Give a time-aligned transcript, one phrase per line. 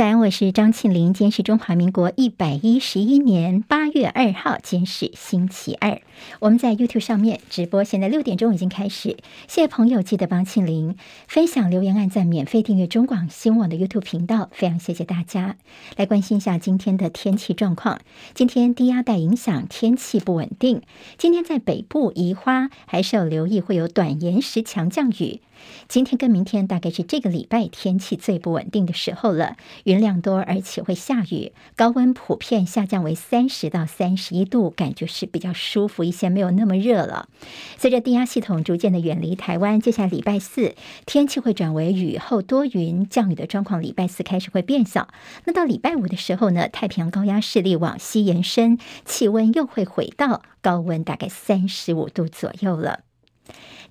[0.00, 1.12] 早安，我是张庆玲。
[1.12, 6.00] 今天是中华民国一百一十一年八月二号，今天是星期二。
[6.38, 9.18] 我们在 YouTube 上面直播，现在六点钟已经开始。
[9.46, 10.96] 谢谢朋友，记得帮庆玲
[11.28, 15.56] 分享、留言、按赞、免费订阅中广新闻网的 YouTube 频道，非常谢谢大家。
[15.98, 18.00] 来关心一下今天的天气状况。
[18.32, 20.80] 今天低压带影响，天气不稳定。
[21.18, 25.42] 今天在北部宜花还是要留意会有短延时强降雨。
[25.88, 29.58] 今天跟明天大概是这个礼拜天气最不稳定的时候了，
[29.90, 37.28] 云量多，而且会下雨，高温普遍下降为三十到三十一度，感觉是比较舒服一些，没有那么热了。
[37.76, 40.76] 随着低压系统逐渐的远离台湾，接下来礼拜四
[41.06, 45.08] 天气会转为雨后多云，降雨的状况礼拜四开始会变小。
[45.46, 53.00] 那到礼拜五的时候呢，太平洋高压势力往西延伸，气温又会回到高温大概三十五度左右了。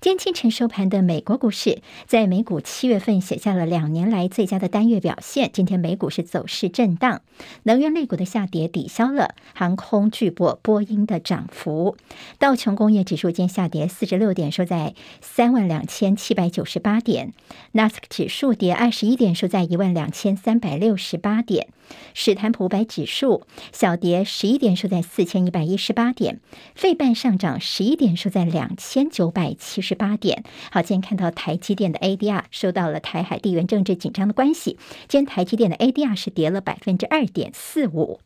[0.00, 5.50] 今天清晨收盘的美国股市，在美股七月份写下了两年来最佳的单月表现。
[5.52, 7.20] 今天美股是走势震荡，
[7.64, 11.96] 能源类股的下跌抵消了航空巨擘波音的涨幅。
[12.38, 17.32] 道琼工业指数今下跌四十六点，收在三万两千七百九十八点；
[17.72, 21.66] 纳斯克指数跌二十一点，收在一万两千三百六十八点；
[22.14, 26.36] 史坦普五百指数小跌十一点，收在四千一百一十八点；
[26.74, 29.94] 费半上涨十一点，收在两千九百七十。
[30.00, 38.20] 八点，好，今天看到台积电的 ADR 受到了台海地缘政治紧张的关系，今天台积电的 ADR 是跌了百分之二点四五。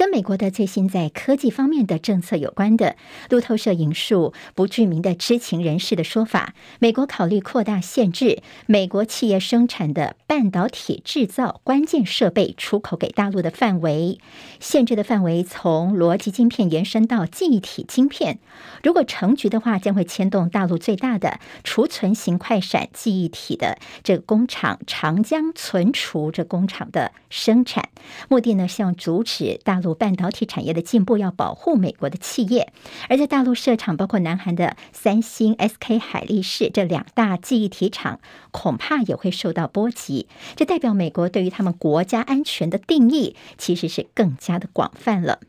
[0.00, 2.96] 跟美国的最新在科技方面的政策有关的，
[3.28, 14.18] 路透社引述不具名的知情人士的说法，美国考虑扩大限制美国企业生产的半导体制造关键设备出口给大陆的范围，
[14.58, 18.38] 限制的范围从逻辑晶片延伸到记忆体晶片。
[18.82, 27.90] 如果成局的话，将会牵动大陆最大的储存型快闪记忆体的这个工厂长江存储这工厂的生产，
[28.30, 29.89] 目的呢，希望阻止大陆。
[29.94, 32.72] 半导体产业的进步要保护美国的企业，
[33.08, 40.26] 而在大陆设厂，包括南韩的三星、SK 海力士这两大记忆体厂，恐怕也会受到波及。
[40.56, 45.40] 这代表美国对于他们国家安全的定义，其实是更加的广泛了。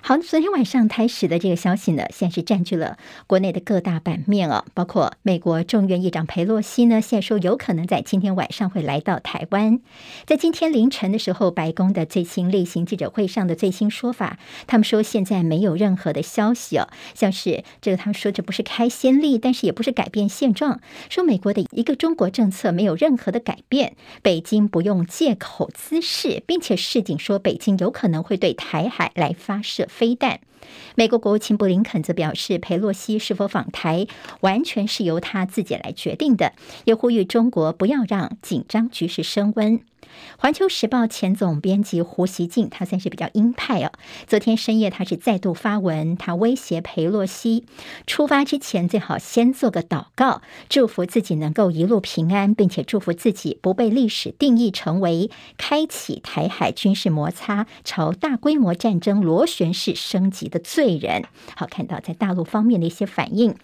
[0.00, 9.80] 好，昨天晚上开始的这个消息呢，现在是占据了国内的各大版面哦，包括美国众议院议长佩洛西呢，现在说有可能在今天晚上会来到台湾。
[10.24, 29.87] 在今天凌晨的时候，白宫的最新例行记者会上的最新说法，他们说现在没有任何的消息哦，像是这个他们说这不是开先例，但是也不是改变现状，说美国的一个中国政策没有任何的改变，北京不用借口滋事，并且示警说北京有可能会对台海来发射。
[29.88, 30.40] 飞弹，
[30.94, 34.06] 美国国务卿布林肯则表示，佩洛西是否访台，
[34.40, 36.52] 完全是由他自己来决定的，
[36.84, 39.80] 也呼吁中国不要让紧张局势升温。
[40.36, 43.92] 环球时报前总编辑胡锡进，他算是比较鹰派哦。
[44.26, 47.64] 昨天深夜，他是再度发文，他威胁裴洛西
[48.06, 61.24] 出发之前最好先做个祷告，祝福自己能够一路平安，并且祝福自己不被历史定义成为开启台海军事摩擦、朝大规模战争螺旋式升级的罪人。
[61.56, 63.56] 好，看到在大陆方面的一些反应。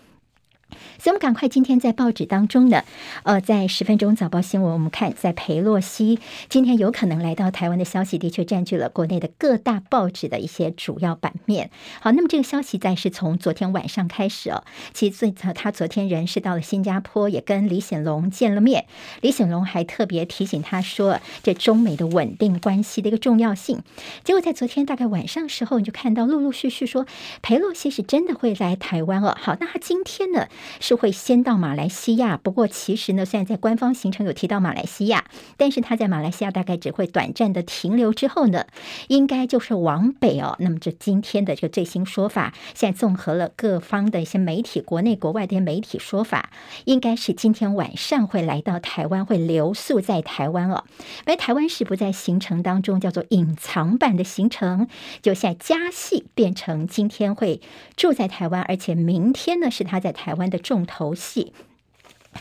[0.99, 2.83] 所以，我们赶快今天在报纸当中呢，
[3.25, 6.19] 呃，在十分钟早报新闻，我们看在裴洛西
[6.49, 11.71] 今天有可能来到台湾的消息，的确占据了国内的各大报纸的一些主要版面。
[12.01, 18.87] 好，那么这个消息在是从昨天晚上开始哦，其实最早他昨天人是到了新加坡，也跟李显龙见了面。
[19.21, 23.83] 李显龙还特别提醒他说，这中美的稳定关系的一个重要性。
[24.23, 27.07] 结果在昨天大概晚上时候，你就看到陆陆续续说
[27.43, 29.37] 裴洛西是真的会来台湾哦。
[29.41, 30.49] 好，那他今天呢？
[30.81, 35.25] 是会先到马来西亚，不过其实呢，虽然在官方行程有提到马来西亚，
[35.57, 38.67] 但是他在马来西亚大概只会短暂的停留之后呢，
[39.09, 40.57] 应该就是往北哦。
[40.61, 46.51] 那么这今天的这个最新说法，现在综合了各方的一些媒体，国内国外的一些媒体说法，
[46.85, 50.85] 应该是今天晚上会来到台湾，会留宿在台湾哦。
[51.25, 54.89] 而台湾是不在行程当中，叫做隐藏版的行程，
[55.23, 57.61] 就现在加戏变成今天会
[57.97, 61.53] 住在台湾，而且明天呢是他在台湾的重头戏。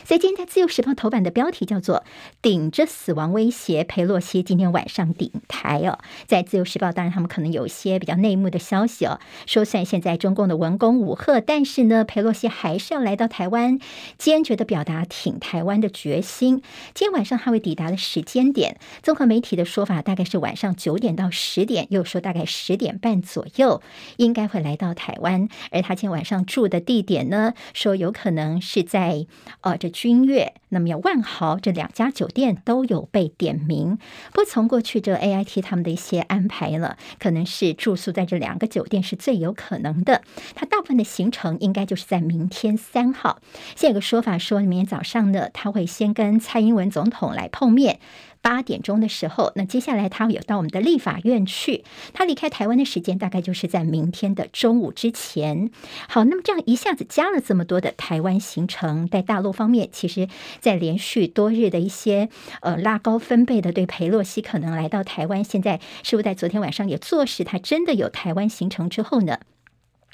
[0.05, 2.03] 所以今天在《自由时报》头版的标题叫做
[2.41, 5.99] “顶着死亡威胁，裴洛西今天晚上顶台”哦。
[6.25, 13.79] 在《自由时报》，当然他们可能有一些比较内幕的消息哦，说虽然现在中共的文攻武吓，但是呢，裴洛西还是要来到台湾，
[14.17, 16.61] 坚决的表达挺台湾的决心。
[16.93, 23.81] 今天晚上他会抵达的时间点，综合媒体的说法，大概是晚上九点到十点，又说大概十点半左右
[24.17, 25.47] 应该会来到台湾。
[25.71, 29.27] 而他今天晚上住的地点呢，说有可能是在
[29.61, 29.77] 呃。
[29.83, 33.97] 这君悦，那么有万豪这两家酒店都有被点名。
[34.31, 40.21] 不从过去这 AIT 他们的一些安排了，可能是住宿在这两个酒店是最有可能的。
[40.55, 43.41] 他大部分的行程应该就是在明天三号。
[43.75, 47.99] 现在有个说法说，明天早上呢，他会先跟蔡英文总统来碰面。
[48.43, 51.85] 八点钟的时候，那接下来他有到我们的立法院去。
[52.13, 55.71] 他离开台湾的时间大概就是在明天的中午之前。
[56.09, 60.27] 好，那么这样一下子加了这么多的台湾行程，在大陆方面，其实，
[60.59, 62.27] 在连续多日的一些
[62.61, 69.39] 呃拉高分贝的对裴洛西可能来到台湾，现在是不是在昨天晚上也坐实他真的有台湾行程之后呢？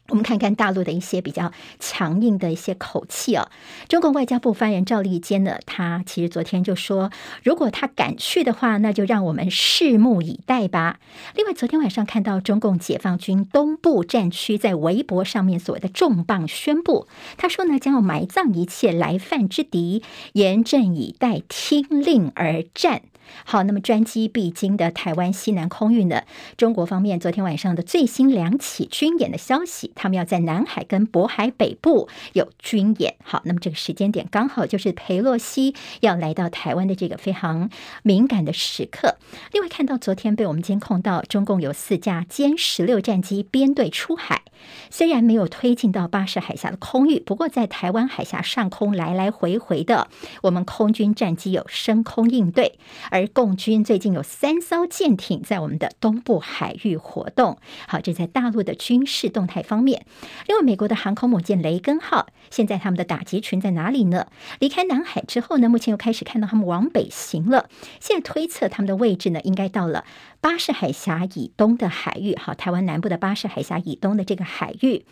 [0.09, 3.49] 我们看看大陆的一些比较强硬的一些口气哦。
[3.87, 7.11] 中国外交部发言人赵立坚呢，他其实昨天就说，
[7.43, 10.99] 如果他敢去的话，那就让我们拭目以待吧。
[11.35, 20.01] 另外，昨天晚上看到中共解放军东部战区在微博上面所谓的重磅宣布，他说呢，将要埋葬一切来犯之敌，
[20.33, 23.01] 严阵以待，听令而战。
[23.45, 26.23] 好，那么专机必经的台湾西南空域呢，
[26.57, 33.15] 中国方面昨天晚上的最新两起军演的消息，他们要在南海跟渤海北部有军演。
[33.23, 37.69] 好，那么这个时间点刚好就是裴洛西要来到台湾的这个非常
[38.03, 39.17] 敏感的时刻。
[39.51, 44.43] 另外，看到昨天被我们监控到，中共有四架歼十六战机编队出海，
[44.89, 50.07] 虽然没有推进到巴士海峡的空域，不过在台湾海峡上空来来回回的，
[50.43, 52.79] 我们空军战机有升空应对，
[53.11, 57.57] 而共军最近有三艘舰艇在我们的东部海域活动。
[57.87, 60.05] 好，这在大陆的军事动态方面。
[60.47, 64.27] 另外，美国的航空母舰雷根号现在他们的打击群在哪里呢？
[64.59, 67.69] 离开南海之后呢，目前又开始看到他们往北行了。
[67.99, 70.05] 现在推测他们的位置呢，应该到了
[70.41, 72.35] 巴士海峡以东的海域。
[72.35, 75.05] 好，台湾南部的巴士海峡以东的这个海域。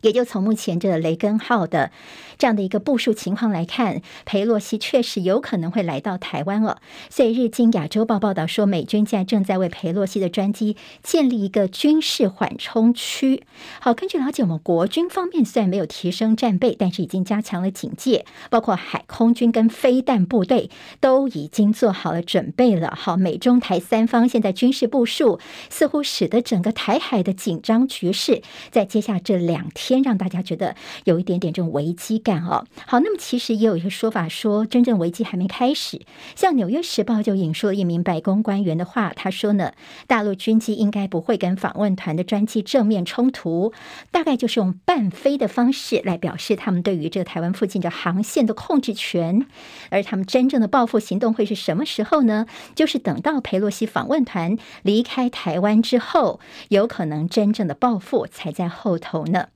[0.00, 1.90] 也就从目前这个雷根号的
[2.36, 6.80] 这样的一个部署情况来看，裴洛西确实有可能会来到台湾了。
[7.10, 13.42] 所以，日经亚洲报报道说，美军现在正在为裴洛西的专机建立一个军事缓冲区。
[13.80, 20.70] 好，根据了解，我们国军方面虽然没有提升战备，但是已经加强了警戒，包括海空军跟飞弹部队
[21.00, 22.94] 都已经做好了准备了。
[22.96, 29.98] 好，美中台三方现在军事部署，似乎使得整个台海的紧张局势在接下这两天。
[30.08, 32.64] 让大家觉得有一点点这种危机感哦。
[32.86, 36.00] 好，那么其实也有一个说法说，真正危机还没开始。
[36.34, 39.72] 像《纽约时报》就引述了一名白宫官员的话，他说呢，
[40.06, 43.74] 大陆军机应该不会跟访问团的专机正面冲突，
[44.10, 49.44] 大概就是用半飞的方式来表示他们对于这个台湾附近的航线的控制权。
[49.90, 52.46] 而他们真正的报复行动会是什么时候呢？
[52.74, 59.48] 就是等到佩洛西访问团离开台湾之后，有可能真正的报复才在后头呢。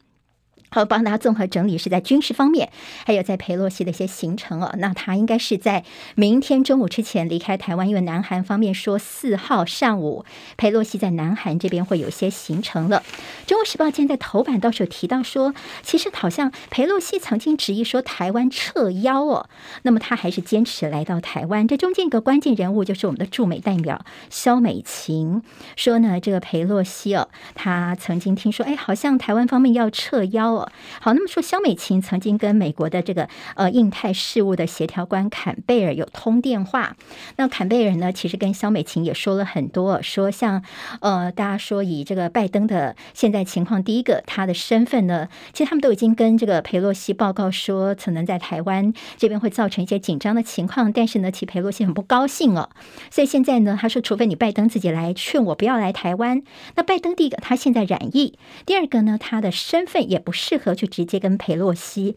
[0.74, 2.70] 好，帮大家综合整理是在军事方面，
[3.04, 4.74] 还有在裴洛西的一些行程哦。
[4.78, 5.84] 那他应该是在
[6.14, 10.24] 明天中午之前离开台湾，因为南韩方面说四号上午
[10.56, 13.02] 裴洛西在南韩这边会有些行程了。
[13.46, 19.50] 中国时报今天在头版倒是有提到说，其实好像裴洛西曾经执意说台湾撤邀哦，
[19.82, 21.68] 那么他还是坚持来到台湾。
[21.68, 25.42] 这中间一个关键人物就是我们的驻美代表肖美琴
[25.76, 30.61] 说呢，这个裴洛西哦，他曾经听说，哎，好像台湾方面要撤邀哦。
[31.00, 36.96] 好，那么说，萧美琴曾经跟美国的这个呃印太事务的协调官坎贝尔有通电话。
[37.36, 40.62] 那坎贝尔呢，其实跟萧美琴也说了很多，说像
[41.00, 50.92] 呃大家说以这个拜登的现在情况，第一个他的身份呢，其实他们都已经跟这个裴洛西报告说，可能在台湾这边会造成一些紧张的情况。
[50.92, 52.68] 但是呢，其实裴洛西很不高兴哦，
[53.10, 56.42] 所以现在呢，他说，除非你拜登自己来劝我不要来台湾。
[56.74, 60.51] 那拜登第一个他现在染疫，第二个呢，他的身份也不是。
[60.52, 62.14] 适合去直接跟裴洛西。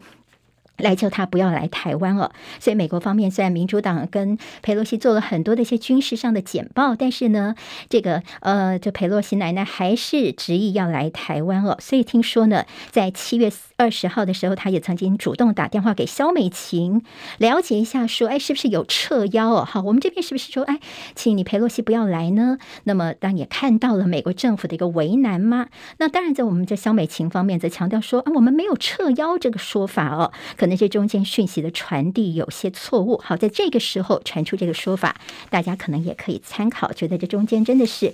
[0.78, 7.54] 来求他不要来台湾了，所以美国方面虽然民主党跟佩洛西做了很多的一些军事上的简报，但是呢，
[7.88, 11.76] 这个呃，这佩洛西奶奶还是执意要来台湾了。
[11.80, 17.02] 所以听说呢，在七月二十号的时候，他也曾经主动打电话给萧美琴，
[17.38, 19.64] 了解一下说，哎，是不是有撤邀哦？
[19.64, 20.80] 好，我们这边是不是说，哎，
[21.14, 22.58] 请你佩洛西不要来呢？
[22.84, 25.66] 那么当然也看到了美国政府的一个为难吗？
[25.98, 30.32] 那当然，在我们这萧美琴方面则强调说，啊，我们没有撤邀这个说法哦。
[30.56, 35.16] 可能这中间讯息的传递有些错误，好，在这个时候传出这个说法，
[35.50, 38.12] 大家可能也可以参考，觉得这中间真的是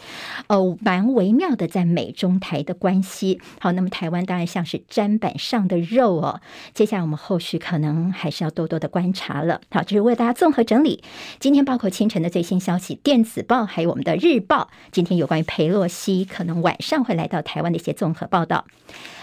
[0.48, 3.40] 哦蛮微妙的，在美中台的关系。
[3.60, 6.40] 好，那么台湾当然像是砧板上的肉哦，
[6.74, 9.60] 接下来我们后续可能还是要多多的观察了。
[9.70, 11.02] 好，这是为大家综合整理
[11.38, 18.64] 今天包括清晨的最新消息，电子报还有我们的日报，今天有关于裴洛西可能晚上会来到台湾的一些综合报道。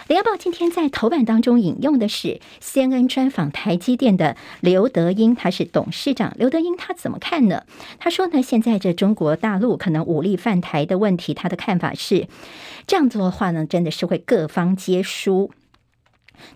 [0.08, 6.32] 联合报今天在头版当中引用的是 CNN 专访台积电的刘德英，他是董事长。
[6.38, 7.64] 刘德英他怎么看呢？
[7.98, 12.28] 他说呢，现在这中国大陆可能武力犯台的问题，他的看法是
[12.86, 15.50] 这样做的话呢，真的是会各方皆输。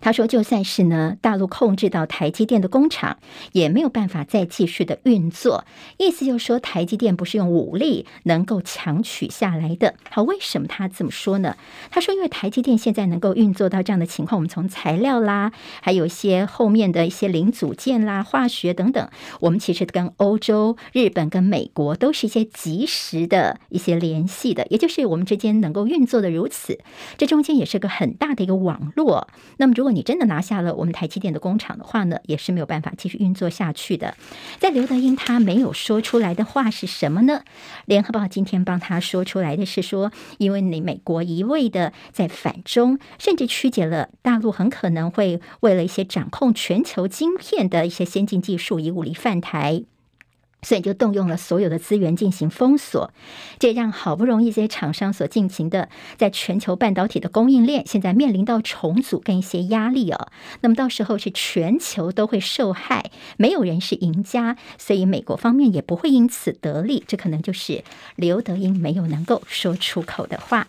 [0.01, 3.17] 他说：“就算是呢，大陆控制到台积电的工厂，
[3.51, 5.63] 也没有办法再继续的运作。
[5.97, 9.93] 意思就是说，台积电不是用武力能够强取下来的。
[10.09, 11.55] 好，为什么他这么说呢？
[11.91, 15.51] 他说，因为台积电现在能够运作到这样的情况，我们从材料啦，
[15.81, 19.07] 还有一些后面的一些零组件啦、化学等等，
[19.41, 26.79] 我们其实跟欧洲、日本跟美国都是一些及时的一些联系的，也就是我们之间能够运作的如此。
[27.17, 29.27] 这中间也是个很大的一个网络。
[29.57, 34.15] 那么。”如果你真的拿下了我们台积电的工厂的话呢，也是没有办法继续运作下去的。
[34.57, 37.41] 在刘德英他没有说出来的话是什么呢？
[37.85, 49.83] 联合报今天帮他说出来的是说，因为你美国一味的在反中，甚至曲解了大陆很可能会为了一些掌控全球晶片的一些先进技术，以武力犯台。
[50.61, 53.11] 所以就动用了所有的资源进行封锁，
[53.59, 60.29] 这让好不容易这些厂商所进行的在全球半导体的供应链，现在面临到重组跟一些压力哦。
[60.61, 67.03] 那么到时候是全球都会受害，没有人是赢家，所以美国方面也不会因此得利。
[67.07, 67.83] 这可能就是
[68.15, 70.67] 刘德英没有能够说出口的话。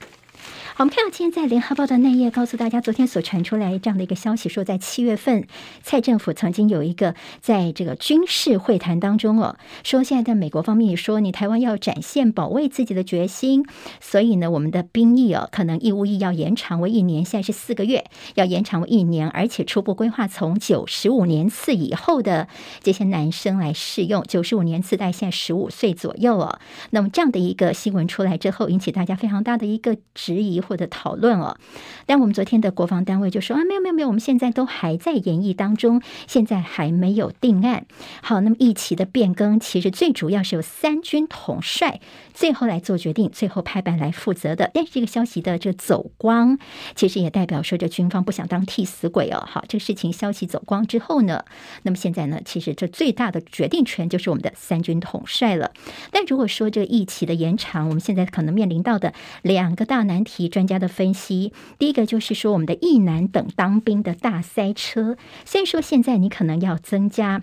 [0.79, 5.47] 好，我们看到今天在联合报的内页，告诉大家，昨天所传出来这样的一个消息，说在七月份，
[5.83, 13.65] 蔡政府曾经有一个在这个军事会谈当中哦，说现在在美国方面也说，你台湾要展现保卫自己的决心，
[14.03, 18.05] 所以呢，我们的兵役哦，可能义务役要延长为一年，现在是四个月，
[18.35, 22.49] 要延长为一年，而且初步规划从九十五年次以后的
[22.83, 26.59] 这些男生来适用，九十五年次在现在十五岁左右哦，
[26.91, 30.63] 那么这样的一个新闻出来之后，引起大家非常大的一个质疑。
[30.67, 31.57] 或者讨论哦，
[32.05, 37.87] 但我们昨天的国防单位就说啊，没有没有没有，我们现在都还在研议当中，现在还没有定案。
[38.23, 42.01] 好，那么役期的变更，其实最主要是由三军统帅
[42.35, 44.71] 最后来做决定，最后拍板来负责的。
[44.75, 46.59] 但是这个消息的这走光，
[46.95, 49.45] 其实也代表说这军方不想当替死鬼哦。
[49.47, 51.45] 好，这个事情消息走光之后呢，
[51.83, 55.73] 那么现在呢，其实这最大的决定权就是我们的三军统帅了。
[56.11, 60.49] 但如果说这个役期的延长，我们现在可能面临到的两个大难题。
[60.57, 65.19] 专家的分析，第一个就是说，我们的役男等当兵的大塞车。
[65.45, 67.43] 虽然说现在你可能要增加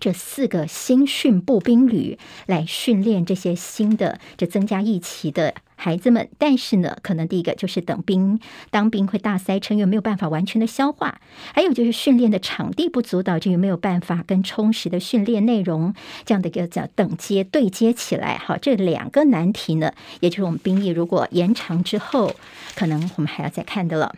[0.00, 5.54] 这四个新训步兵旅来训练这些新的，这增加一期的。
[5.76, 8.38] 孩子们，但是呢，可能第一个就是等兵
[8.70, 11.16] 当兵会大塞车，又没有办法完全的消化；
[11.52, 15.92] 还有就是训练的场地不足，导致于没有办法跟充实的训练内容
[16.24, 18.38] 这样的一个叫等阶对接起来。
[18.38, 22.34] 好，这两个难题呢，也就是我们兵役如果延长之后，
[22.76, 24.14] 可能我们还要再看的了。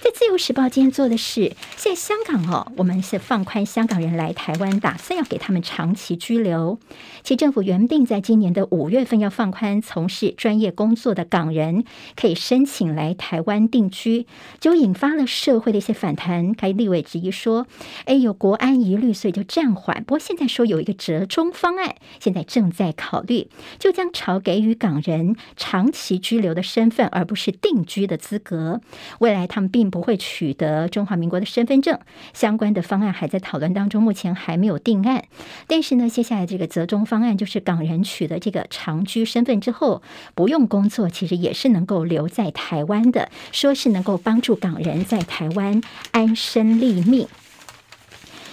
[0.00, 6.78] 在《自由时报》今天做的是，现在香港哦，我们是放宽香港人来台湾，打算要给他们长期居留。
[7.22, 11.84] 其政府原定在今年的五月份要放宽，从事专业工作的港人
[12.16, 14.26] 可以申请来台湾定居，
[14.60, 16.54] 就引发了社会的一些反弹。
[16.54, 17.66] 该立委质疑说
[18.06, 20.04] ：“哎，有国安疑虑，所以就暂缓。
[20.04, 28.80] 不过现在说有一个折中方案，现在正在考虑，就将朝给予港人长期居留的身份，而不是定居的资格。
[29.18, 31.98] 未来他们并不会取得中华民国的身份证，
[32.32, 35.24] 相关的方案还在讨论当中，目前还没有定案。
[35.66, 40.02] 但是呢，接下来这个折中方案就是港人取得这个长居身份之后，
[40.34, 45.80] 不用工作，其实也是能够留在台湾的，说是能够帮助港人在台湾
[46.12, 47.28] 安身立命。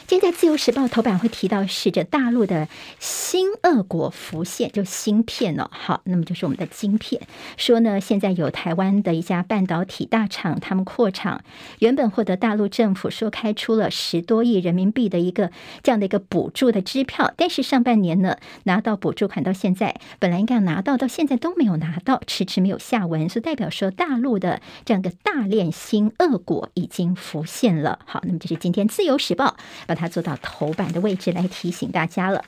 [0.07, 2.67] 今天在《自由时报》头版会提到是这大陆的
[2.99, 5.67] 新恶果浮现，就芯片哦。
[5.71, 7.23] 好，那么就是我们的晶片。
[7.57, 11.41] 说呢，现在有台湾的一家半导体大厂，他们扩厂，
[11.79, 15.49] 原本获得大陆政府说开出了十多亿人民币的一个
[15.81, 27.97] 这样的一个补助的支票，但是上半年呢，拿到补助款到现在，本来应该要拿到，到现在都没有拿到，迟迟没有下文，所以代表说大陆的这样的大链新恶果已经浮现了。
[28.05, 29.57] 好，那么这是今天《自由时报》
[29.95, 32.43] 它做到头版的位置来提醒大家了。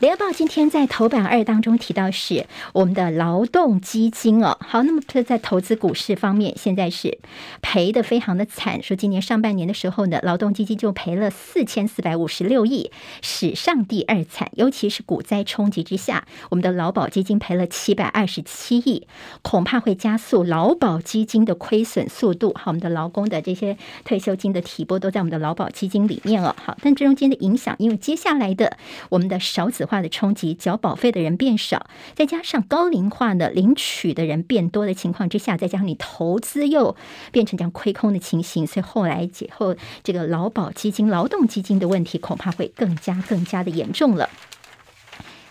[0.00, 7.18] 联合报今天在头版二当中提到是我们的劳动基金哦，好，那么在投资股市方面现在是
[7.62, 12.90] 赔得非常的惨，说今年上半年的时候呢，劳动基金就赔了四千四百五十六亿，
[13.22, 19.06] 史上第二惨，尤其是股灾冲击之下，我们的劳保基金赔了七百二十七亿，
[19.40, 22.52] 恐怕会加速劳保基金的亏损速度。
[22.54, 26.54] 好，我们的劳工的这些退休金的提拨都在我们的劳保基金里面了。
[26.62, 28.76] 好，但这中间的影响，因为接下来的
[29.08, 29.40] 我们的。
[29.56, 36.94] 少子化的冲击，缴保费的人变少，再加上高龄化的，领取的人变多的情况之下，再加上你投资又
[37.32, 44.28] 变成这样亏空的情形，所以后来解后这个劳保基金、劳动基金的问题恐怕会更加更加的严重了。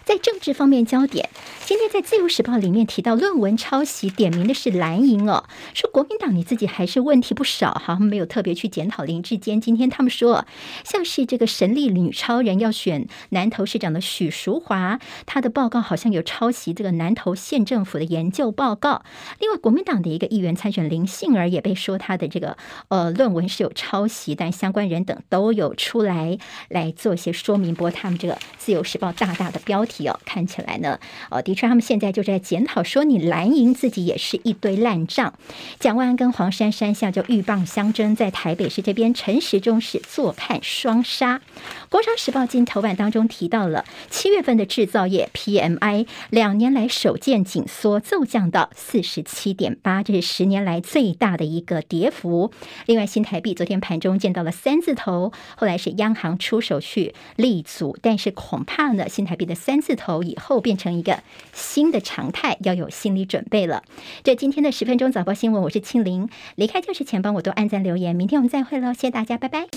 [0.03, 1.27] 在政治方面焦点，
[1.65, 9.59] 今天在《自由时报》里面提到论文抄袭，点名的是蓝营哦，说国民党你自己还是问题不少哈，没有特别去检讨林志坚。
[9.59, 10.45] 今天他们说，
[10.83, 19.01] 像是这个神力女超人要选南投市长的许淑华，她的报告好像有抄袭这个南投县政府的研究报告。
[19.39, 22.55] 另外，国民党的一个议员参选林杏儿也被说他的这个
[22.89, 26.37] 呃论文是有抄袭，但相关人等都有出来
[26.69, 27.73] 来做一些说明。
[27.73, 30.19] 不过他们这个《自由时报》大大的标题哦。
[30.35, 30.99] 看起来呢，
[31.31, 35.33] 哦，的确，他们现在就在检讨，说你蓝营自己也是一堆烂账。
[35.79, 41.39] 蒋万安跟黄珊珊像就鹬蚌相争，在台北市这边，陈时中是坐看双杀。
[41.87, 52.51] 工商时报今头版当中提到了七月份的制造业 PMI 两年来首见紧缩，骤降到四十七点八，这是十年来最大的一个跌幅。
[52.87, 61.19] 另外，新台币昨天盘中见到了三字头，后来是央行出手去力阻，但是恐怕呢，新台币的三字头以后变成一个
[61.53, 63.83] 新的常态，要有心理准备了。
[64.23, 69.67] 这今天的十分钟早报新闻，我是庆玲，离开教室前帮我多按赞留言，明天我们再会喽，谢谢大家，拜拜。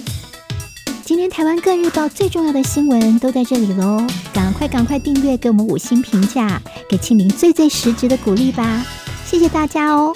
[1.05, 8.85] 今天台湾各日报最重要的新闻都在这里喽，赶快赶快订阅，给我们五星评价，给庆玲最最实质的鼓励吧，
[9.25, 10.15] 谢谢大家哦。